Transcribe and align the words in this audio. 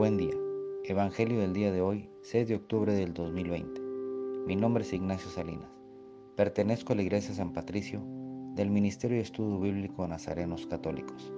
Buen 0.00 0.16
día. 0.16 0.32
Evangelio 0.84 1.40
del 1.40 1.52
día 1.52 1.70
de 1.70 1.82
hoy, 1.82 2.08
6 2.22 2.48
de 2.48 2.54
octubre 2.54 2.94
del 2.94 3.12
2020. 3.12 3.82
Mi 4.46 4.56
nombre 4.56 4.82
es 4.82 4.94
Ignacio 4.94 5.28
Salinas. 5.28 5.68
Pertenezco 6.36 6.94
a 6.94 6.96
la 6.96 7.02
Iglesia 7.02 7.34
San 7.34 7.52
Patricio 7.52 8.00
del 8.54 8.70
Ministerio 8.70 9.18
de 9.18 9.24
Estudio 9.24 9.60
Bíblico 9.60 10.08
Nazarenos 10.08 10.66
Católicos. 10.66 11.30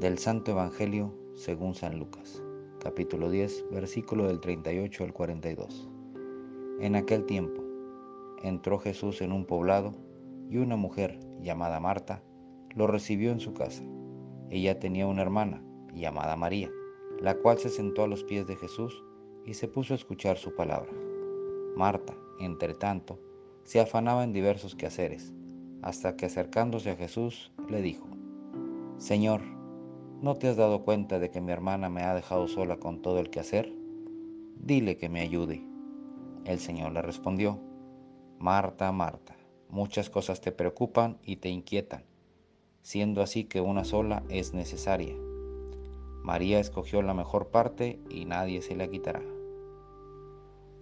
Del 0.00 0.16
Santo 0.16 0.52
Evangelio 0.52 1.14
según 1.34 1.74
San 1.74 1.98
Lucas, 1.98 2.42
capítulo 2.80 3.28
10, 3.28 3.66
versículo 3.70 4.28
del 4.28 4.40
38 4.40 5.04
al 5.04 5.12
42. 5.12 5.90
En 6.80 6.96
aquel 6.96 7.26
tiempo, 7.26 7.62
entró 8.42 8.78
Jesús 8.78 9.20
en 9.20 9.30
un 9.30 9.44
poblado 9.44 9.94
y 10.48 10.56
una 10.56 10.76
mujer 10.76 11.20
llamada 11.42 11.80
Marta 11.80 12.22
lo 12.74 12.86
recibió 12.86 13.30
en 13.30 13.40
su 13.40 13.52
casa. 13.52 13.84
Ella 14.48 14.78
tenía 14.78 15.06
una 15.06 15.20
hermana 15.20 15.62
llamada 15.92 16.34
María 16.34 16.70
la 17.20 17.34
cual 17.34 17.58
se 17.58 17.68
sentó 17.68 18.04
a 18.04 18.08
los 18.08 18.24
pies 18.24 18.46
de 18.46 18.56
Jesús 18.56 19.02
y 19.44 19.54
se 19.54 19.68
puso 19.68 19.94
a 19.94 19.96
escuchar 19.96 20.38
su 20.38 20.54
palabra. 20.54 20.92
Marta, 21.76 22.14
entre 22.38 22.74
tanto, 22.74 23.18
se 23.64 23.80
afanaba 23.80 24.24
en 24.24 24.32
diversos 24.32 24.74
quehaceres, 24.74 25.32
hasta 25.82 26.16
que 26.16 26.26
acercándose 26.26 26.90
a 26.90 26.96
Jesús 26.96 27.52
le 27.68 27.82
dijo, 27.82 28.06
Señor, 28.98 29.42
¿no 30.20 30.36
te 30.36 30.48
has 30.48 30.56
dado 30.56 30.84
cuenta 30.84 31.18
de 31.18 31.30
que 31.30 31.40
mi 31.40 31.52
hermana 31.52 31.88
me 31.88 32.02
ha 32.02 32.14
dejado 32.14 32.48
sola 32.48 32.78
con 32.78 33.02
todo 33.02 33.18
el 33.18 33.30
quehacer? 33.30 33.72
Dile 34.56 34.96
que 34.96 35.08
me 35.08 35.20
ayude. 35.20 35.64
El 36.44 36.58
Señor 36.58 36.92
le 36.92 37.02
respondió, 37.02 37.60
Marta, 38.38 38.90
Marta, 38.92 39.36
muchas 39.68 40.10
cosas 40.10 40.40
te 40.40 40.52
preocupan 40.52 41.18
y 41.22 41.36
te 41.36 41.48
inquietan, 41.48 42.04
siendo 42.82 43.22
así 43.22 43.44
que 43.44 43.60
una 43.60 43.84
sola 43.84 44.22
es 44.28 44.54
necesaria 44.54 45.14
María 46.28 46.60
escogió 46.60 47.00
la 47.00 47.14
mejor 47.14 47.46
parte 47.46 47.98
y 48.10 48.26
nadie 48.26 48.60
se 48.60 48.76
la 48.76 48.86
quitará. 48.86 49.22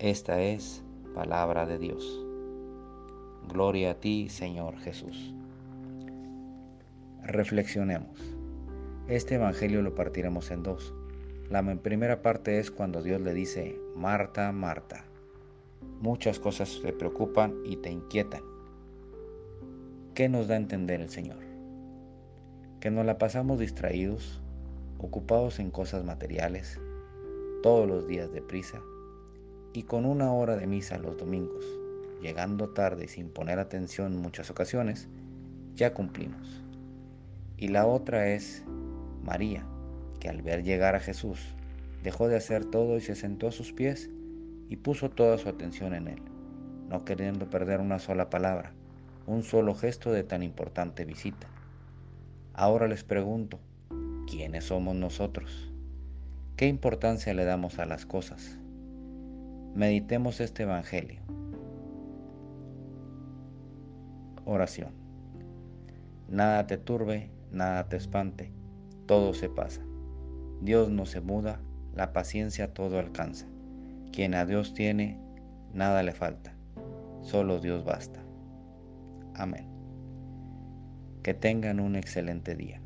Esta 0.00 0.42
es 0.42 0.82
palabra 1.14 1.66
de 1.66 1.78
Dios. 1.78 2.26
Gloria 3.46 3.92
a 3.92 3.94
ti, 3.94 4.28
Señor 4.28 4.76
Jesús. 4.78 5.36
Reflexionemos. 7.22 8.18
Este 9.06 9.36
Evangelio 9.36 9.82
lo 9.82 9.94
partiremos 9.94 10.50
en 10.50 10.64
dos. 10.64 10.92
La 11.48 11.62
primera 11.76 12.22
parte 12.22 12.58
es 12.58 12.72
cuando 12.72 13.00
Dios 13.00 13.20
le 13.20 13.32
dice, 13.32 13.78
Marta, 13.94 14.50
Marta, 14.50 15.04
muchas 16.00 16.40
cosas 16.40 16.80
te 16.82 16.92
preocupan 16.92 17.54
y 17.64 17.76
te 17.76 17.92
inquietan. 17.92 18.42
¿Qué 20.12 20.28
nos 20.28 20.48
da 20.48 20.54
a 20.54 20.58
entender 20.58 21.00
el 21.00 21.08
Señor? 21.08 21.38
Que 22.80 22.90
nos 22.90 23.06
la 23.06 23.16
pasamos 23.16 23.60
distraídos, 23.60 24.42
ocupados 25.06 25.60
en 25.60 25.70
cosas 25.70 26.04
materiales, 26.04 26.80
todos 27.62 27.86
los 27.88 28.08
días 28.08 28.32
de 28.32 28.42
prisa, 28.42 28.82
y 29.72 29.84
con 29.84 30.04
una 30.04 30.32
hora 30.32 30.56
de 30.56 30.66
misa 30.66 30.98
los 30.98 31.16
domingos, 31.16 31.64
llegando 32.20 32.70
tarde 32.70 33.04
y 33.04 33.08
sin 33.08 33.30
poner 33.30 33.60
atención 33.60 34.14
en 34.14 34.20
muchas 34.20 34.50
ocasiones, 34.50 35.08
ya 35.76 35.94
cumplimos. 35.94 36.64
Y 37.56 37.68
la 37.68 37.86
otra 37.86 38.30
es 38.30 38.64
María, 39.22 39.64
que 40.18 40.28
al 40.28 40.42
ver 40.42 40.64
llegar 40.64 40.96
a 40.96 41.00
Jesús, 41.00 41.54
dejó 42.02 42.26
de 42.26 42.36
hacer 42.36 42.64
todo 42.64 42.96
y 42.96 43.00
se 43.00 43.14
sentó 43.14 43.46
a 43.46 43.52
sus 43.52 43.72
pies 43.72 44.10
y 44.68 44.76
puso 44.76 45.08
toda 45.08 45.38
su 45.38 45.48
atención 45.48 45.94
en 45.94 46.08
él, 46.08 46.22
no 46.88 47.04
queriendo 47.04 47.48
perder 47.48 47.78
una 47.80 48.00
sola 48.00 48.28
palabra, 48.28 48.72
un 49.26 49.44
solo 49.44 49.76
gesto 49.76 50.10
de 50.10 50.24
tan 50.24 50.42
importante 50.42 51.04
visita. 51.04 51.46
Ahora 52.54 52.88
les 52.88 53.04
pregunto, 53.04 53.60
¿quiénes 54.26 54.64
somos 54.64 54.96
nosotros? 54.96 55.72
¿Qué 56.56 56.66
importancia 56.66 57.32
le 57.32 57.44
damos 57.44 57.78
a 57.78 57.86
las 57.86 58.06
cosas? 58.06 58.58
Meditemos 59.74 60.40
este 60.40 60.64
Evangelio. 60.64 61.20
Oración. 64.44 64.90
Nada 66.28 66.66
te 66.66 66.76
turbe, 66.76 67.30
nada 67.52 67.88
te 67.88 67.96
espante, 67.96 68.52
todo 69.06 69.32
se 69.32 69.48
pasa. 69.48 69.82
Dios 70.60 70.90
no 70.90 71.06
se 71.06 71.20
muda, 71.20 71.60
la 71.94 72.12
paciencia 72.12 72.72
todo 72.72 72.98
alcanza. 72.98 73.46
Quien 74.12 74.34
a 74.34 74.44
Dios 74.44 74.74
tiene, 74.74 75.20
nada 75.72 76.02
le 76.02 76.12
falta, 76.12 76.54
solo 77.20 77.60
Dios 77.60 77.84
basta. 77.84 78.20
Amén. 79.34 79.68
Que 81.22 81.34
tengan 81.34 81.80
un 81.80 81.96
excelente 81.96 82.56
día. 82.56 82.80